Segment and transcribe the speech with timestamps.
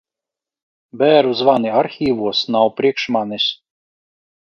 [1.01, 3.47] Bēru zvani arhīvos nav priekš manis.